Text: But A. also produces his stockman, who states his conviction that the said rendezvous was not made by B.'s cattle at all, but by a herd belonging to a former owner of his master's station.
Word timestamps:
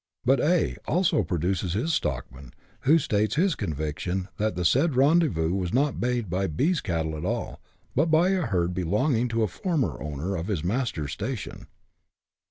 But 0.25 0.39
A. 0.39 0.77
also 0.87 1.21
produces 1.21 1.73
his 1.73 1.93
stockman, 1.93 2.55
who 2.89 2.97
states 2.97 3.35
his 3.35 3.53
conviction 3.53 4.29
that 4.37 4.55
the 4.55 4.65
said 4.65 4.95
rendezvous 4.95 5.53
was 5.53 5.71
not 5.71 5.99
made 5.99 6.27
by 6.27 6.47
B.'s 6.47 6.81
cattle 6.81 7.15
at 7.15 7.23
all, 7.23 7.61
but 7.95 8.07
by 8.09 8.29
a 8.29 8.41
herd 8.41 8.73
belonging 8.73 9.27
to 9.27 9.43
a 9.43 9.47
former 9.47 10.01
owner 10.01 10.35
of 10.35 10.47
his 10.47 10.63
master's 10.63 11.11
station. 11.11 11.67